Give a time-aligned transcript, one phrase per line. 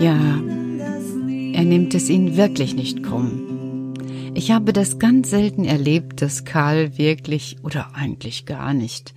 [0.00, 3.92] Ja, er nimmt es ihnen wirklich nicht krumm.
[4.34, 9.12] Ich habe das ganz selten erlebt, dass Karl wirklich oder eigentlich gar nicht.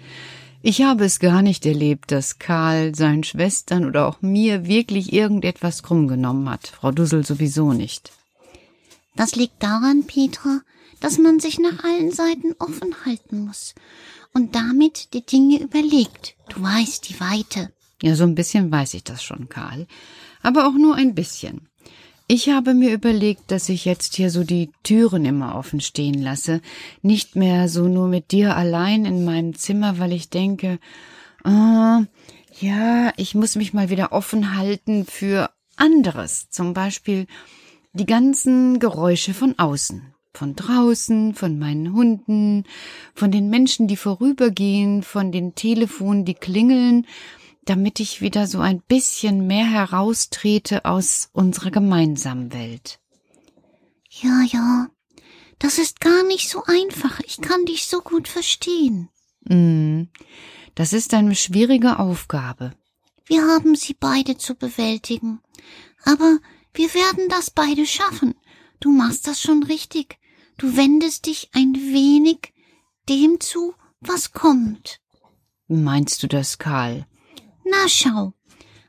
[0.61, 5.83] Ich habe es gar nicht erlebt, dass Karl seinen Schwestern oder auch mir wirklich irgendetwas
[5.83, 6.67] krumm genommen hat.
[6.67, 8.11] Frau Dussel sowieso nicht.
[9.15, 10.59] Das liegt daran, Petra,
[10.99, 13.73] dass man sich nach allen Seiten offen halten muss
[14.33, 16.35] und damit die Dinge überlegt.
[16.49, 17.71] Du weißt die Weite.
[18.01, 19.87] Ja, so ein bisschen weiß ich das schon, Karl
[20.43, 21.67] aber auch nur ein bisschen.
[22.27, 26.61] Ich habe mir überlegt, dass ich jetzt hier so die Türen immer offen stehen lasse,
[27.01, 30.79] nicht mehr so nur mit dir allein in meinem Zimmer, weil ich denke,
[31.43, 31.49] äh,
[32.59, 37.27] ja, ich muss mich mal wieder offen halten für anderes, zum Beispiel
[37.93, 42.63] die ganzen Geräusche von außen, von draußen, von meinen Hunden,
[43.13, 47.05] von den Menschen, die vorübergehen, von den Telefonen, die klingeln,
[47.65, 52.99] damit ich wieder so ein bisschen mehr heraustrete aus unserer gemeinsamen Welt.
[54.09, 54.87] Ja, ja,
[55.59, 57.19] das ist gar nicht so einfach.
[57.21, 59.09] Ich kann dich so gut verstehen.
[59.45, 60.03] Mm,
[60.75, 62.73] das ist eine schwierige Aufgabe.
[63.25, 65.39] Wir haben sie beide zu bewältigen.
[66.03, 66.39] Aber
[66.73, 68.35] wir werden das beide schaffen.
[68.79, 70.19] Du machst das schon richtig.
[70.57, 72.53] Du wendest dich ein wenig
[73.09, 74.99] dem zu, was kommt.
[75.67, 77.07] Meinst du das, Karl?
[77.65, 78.33] Na schau,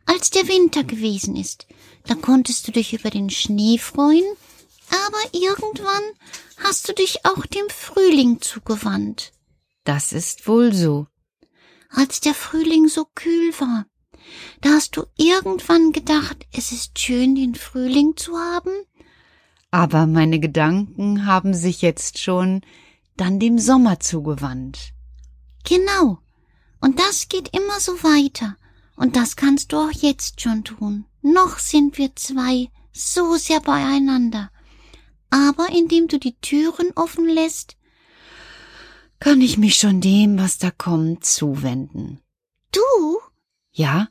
[0.06, 1.66] als der Winter gewesen ist,
[2.06, 4.24] da konntest du dich über den Schnee freuen,
[4.90, 6.02] aber irgendwann
[6.62, 9.32] hast du dich auch dem Frühling zugewandt.
[9.84, 11.06] Das ist wohl so.
[11.90, 13.86] Als der Frühling so kühl war,
[14.60, 18.72] da hast du irgendwann gedacht, es ist schön, den Frühling zu haben?
[19.70, 22.62] Aber meine Gedanken haben sich jetzt schon
[23.16, 24.92] dann dem Sommer zugewandt.
[25.64, 26.18] Genau.
[26.80, 28.56] Und das geht immer so weiter.
[28.96, 31.06] Und das kannst du auch jetzt schon tun.
[31.22, 34.50] Noch sind wir zwei so sehr beieinander.
[35.30, 37.76] Aber indem du die Türen offen lässt,
[39.18, 42.20] kann ich mich schon dem, was da kommt, zuwenden.
[42.72, 43.18] Du?
[43.72, 44.08] Ja?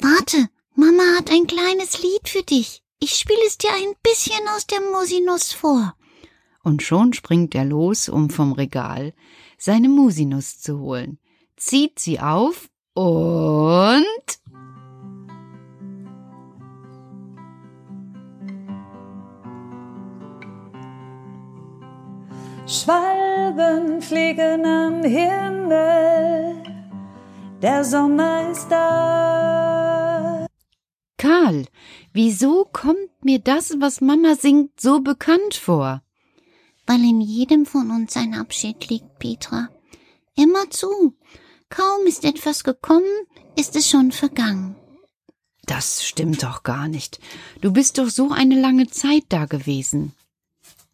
[0.00, 2.82] Warte, Mama hat ein kleines Lied für dich.
[3.00, 5.94] Ich spiele es dir ein bisschen aus der Musinus vor.
[6.62, 9.14] Und schon springt er los, um vom Regal
[9.58, 11.18] seine Musinus zu holen,
[11.56, 14.04] zieht sie auf und
[22.66, 26.60] Schwalben fliegen am Himmel,
[27.62, 30.46] der Sommer ist da.
[31.18, 31.66] Karl,
[32.12, 36.02] wieso kommt mir das, was Mama singt, so bekannt vor?
[36.86, 39.68] Weil in jedem von uns ein Abschied liegt, Petra.
[40.34, 41.14] Immer zu.
[41.70, 43.26] Kaum ist etwas gekommen,
[43.56, 44.76] ist es schon vergangen.
[45.66, 47.20] Das stimmt doch gar nicht.
[47.60, 50.14] Du bist doch so eine lange Zeit da gewesen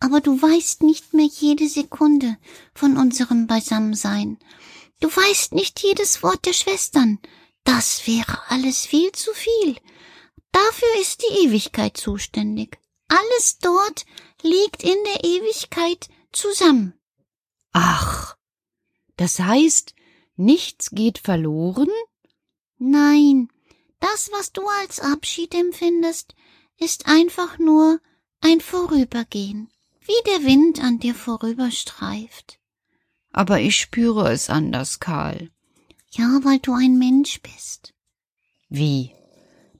[0.05, 2.37] aber du weißt nicht mehr jede Sekunde
[2.75, 4.38] von unserem Beisammensein.
[5.00, 7.19] Du weißt nicht jedes Wort der Schwestern.
[7.65, 9.77] Das wäre alles viel zu viel.
[10.53, 12.79] Dafür ist die Ewigkeit zuständig.
[13.09, 14.05] Alles dort
[14.43, 16.93] liegt in der Ewigkeit zusammen.
[17.73, 18.37] Ach,
[19.17, 19.94] das heißt,
[20.37, 21.89] nichts geht verloren?
[22.79, 23.49] Nein,
[24.01, 26.35] das, was du als Abschied empfindest,
[26.79, 28.01] ist einfach nur
[28.41, 29.71] ein Vorübergehen
[30.07, 32.59] wie der Wind an dir vorüberstreift.
[33.33, 35.51] Aber ich spüre es anders, Karl.
[36.11, 37.95] Ja, weil du ein Mensch bist.
[38.69, 39.13] Wie?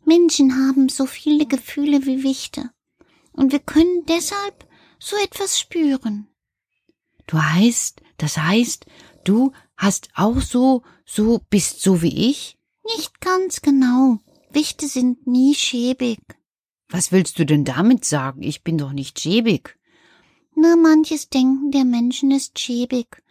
[0.05, 2.71] Menschen haben so viele Gefühle wie Wichte.
[3.33, 4.67] Und wir können deshalb
[4.99, 6.29] so etwas spüren.
[7.27, 8.87] Du heißt, das heißt,
[9.25, 9.53] du
[9.85, 12.57] hast auch so, so, bist so wie ich?
[12.97, 14.19] Nicht ganz genau.
[14.51, 16.21] Wichte sind nie schäbig.
[16.89, 18.43] Was willst du denn damit sagen?
[18.43, 19.79] Ich bin doch nicht schäbig.
[20.55, 23.23] Nur manches Denken der Menschen ist schäbig.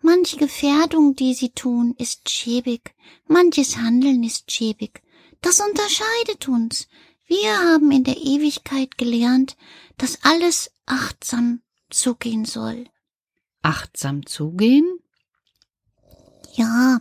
[0.00, 2.94] Manche Gefährdung, die sie tun, ist schäbig.
[3.26, 5.02] Manches Handeln ist schäbig.
[5.40, 6.86] Das unterscheidet uns.
[7.26, 9.56] Wir haben in der Ewigkeit gelernt,
[9.96, 12.84] dass alles achtsam zugehen soll.
[13.62, 15.00] Achtsam zugehen?
[16.56, 17.00] Ja,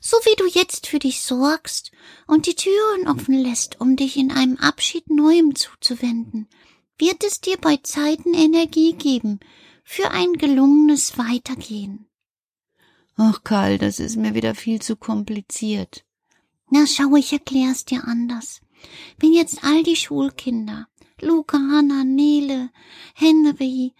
[0.00, 1.92] so wie du jetzt für dich sorgst
[2.26, 6.48] und die Türen offen lässt, um dich in einem Abschied Neuem zuzuwenden,
[6.96, 9.40] wird es dir bei Zeiten Energie geben
[9.84, 12.06] für ein gelungenes Weitergehen.
[13.16, 16.04] Ach, Karl, das ist mir wieder viel zu kompliziert.
[16.70, 18.62] Na, schau, ich erklär's dir anders.
[19.18, 20.88] Wenn jetzt all die Schulkinder,
[21.20, 22.70] Luca, Hanna, Nele,
[23.14, 23.94] Henry,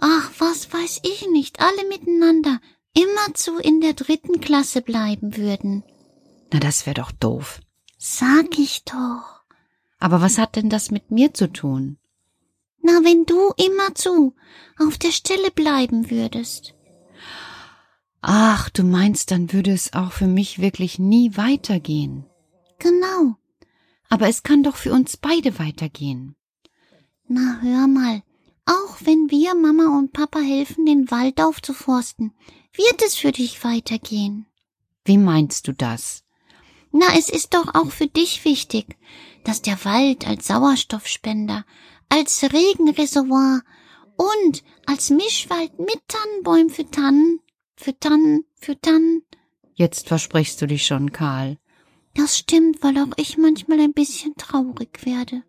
[0.00, 2.60] ach, was weiß ich nicht, alle miteinander
[2.94, 5.84] immerzu in der dritten Klasse bleiben würden.
[6.52, 7.60] Na, das wär doch doof.
[7.98, 9.42] Sag ich doch.
[9.98, 11.98] Aber was hat denn das mit mir zu tun?
[12.82, 14.34] Na, wenn du immerzu
[14.78, 16.74] auf der Stelle bleiben würdest.
[18.20, 22.26] Ach, du meinst, dann würde es auch für mich wirklich nie weitergehen.
[22.78, 23.36] Genau.
[24.08, 26.36] Aber es kann doch für uns beide weitergehen.
[27.26, 28.22] Na, hör mal.
[28.66, 32.32] Auch wenn wir Mama und Papa helfen, den Wald aufzuforsten,
[32.74, 34.46] wird es für dich weitergehen.
[35.04, 36.24] Wie meinst du das?
[36.92, 38.96] Na, es ist doch auch für dich wichtig,
[39.44, 41.64] dass der Wald als Sauerstoffspender
[42.08, 43.62] als Regenreservoir
[44.16, 47.40] und als Mischwald mit Tannenbäumen für Tannen,
[47.76, 49.22] für Tannen, für Tannen.
[49.74, 51.58] Jetzt versprichst du dich schon, Karl.
[52.14, 55.42] Das stimmt, weil auch ich manchmal ein bisschen traurig werde.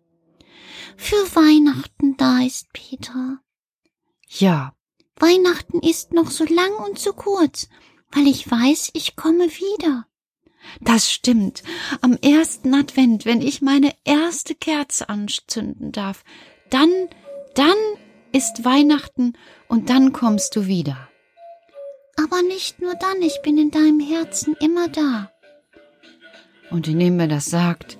[0.96, 3.38] für Weihnachten da ist, Petra.
[4.28, 4.74] Ja,
[5.18, 7.68] Weihnachten ist noch so lang und so kurz,
[8.12, 10.06] weil ich weiß, ich komme wieder.
[10.80, 11.62] das stimmt.
[12.02, 16.24] Am ersten Advent, wenn ich meine erste Kerze anzünden darf,
[16.70, 16.90] dann,
[17.54, 17.76] dann
[18.32, 19.34] ist Weihnachten
[19.68, 21.08] und dann kommst du wieder.
[22.22, 25.30] Aber nicht nur dann, ich bin in deinem Herzen immer da.
[26.70, 27.98] Und indem er das sagt,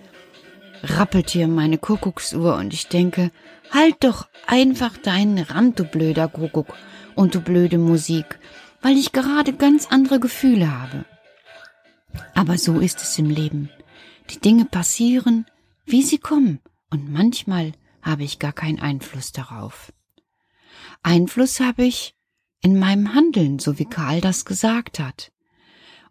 [0.83, 3.31] rappelt hier meine Kuckucksuhr und ich denke,
[3.71, 6.75] halt doch einfach deinen Rand, du blöder Kuckuck
[7.17, 8.39] und du blöde Musik,
[8.83, 11.05] weil ich gerade ganz andere Gefühle habe.
[12.35, 13.69] Aber so ist es im Leben.
[14.31, 15.47] Die Dinge passieren,
[15.85, 19.93] wie sie kommen, und manchmal habe ich gar keinen Einfluss darauf.
[21.03, 22.15] Einfluss habe ich
[22.63, 25.33] in meinem Handeln, so wie Karl das gesagt hat.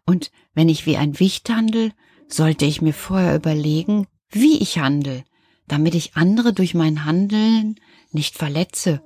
[0.04, 1.92] Und wenn ich wie ein Wicht handel,
[2.28, 5.24] sollte ich mir vorher überlegen, wie ich handle,
[5.68, 7.76] damit ich andere durch mein Handeln
[8.12, 9.02] nicht verletze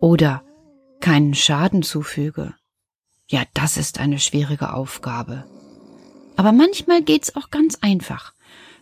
[0.00, 0.44] oder
[1.04, 2.54] keinen Schaden zufüge.
[3.28, 5.44] Ja, das ist eine schwierige Aufgabe.
[6.34, 8.32] Aber manchmal geht's auch ganz einfach.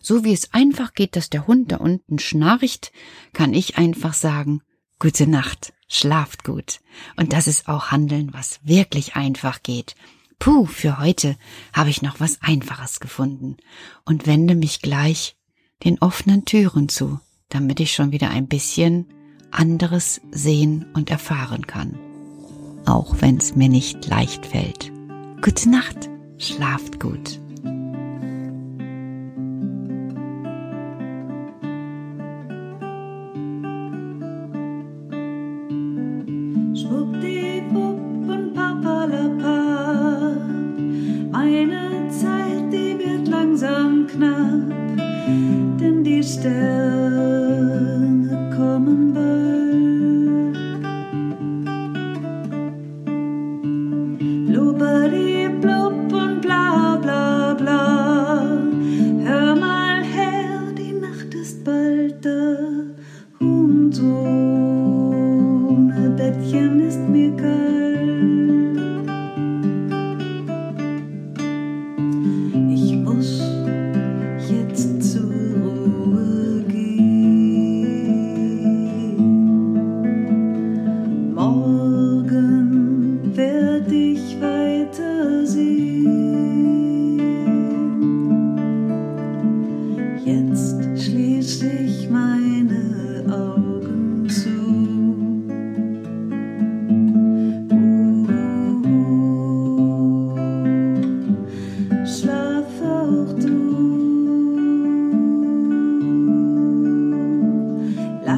[0.00, 2.92] So wie es einfach geht, dass der Hund da unten schnarcht,
[3.32, 4.62] kann ich einfach sagen,
[5.00, 6.78] gute Nacht, schlaft gut.
[7.16, 9.96] Und das ist auch Handeln, was wirklich einfach geht.
[10.38, 11.36] Puh, für heute
[11.72, 13.56] habe ich noch was Einfaches gefunden
[14.04, 15.34] und wende mich gleich
[15.82, 19.12] den offenen Türen zu, damit ich schon wieder ein bisschen
[19.50, 21.98] anderes sehen und erfahren kann.
[22.86, 24.90] Auch wenn es mir nicht leicht fällt.
[25.42, 27.41] Gute Nacht, schlaft gut.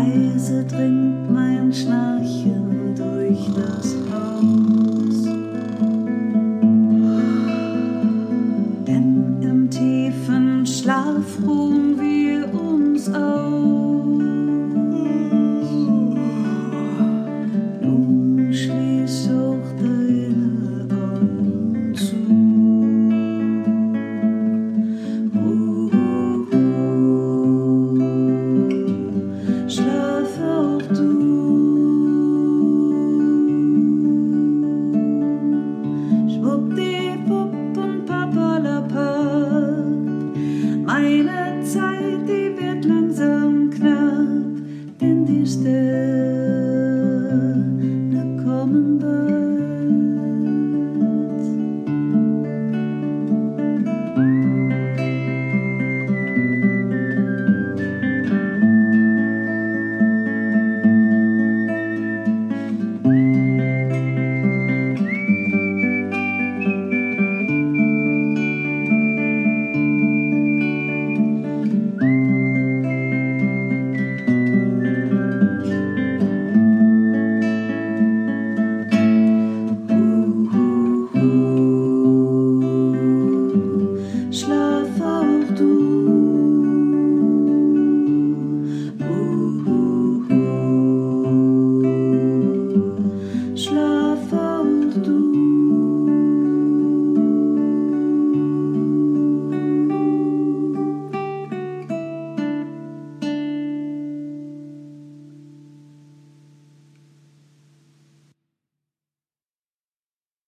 [0.04, 4.13] Leise dringt mein Schnarchen durch das Haus.